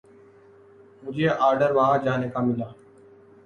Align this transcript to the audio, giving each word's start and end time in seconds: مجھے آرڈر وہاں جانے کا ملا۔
مجھے 1.03 1.27
آرڈر 1.47 1.71
وہاں 1.71 1.97
جانے 2.03 2.29
کا 2.29 2.39
ملا۔ 2.39 2.67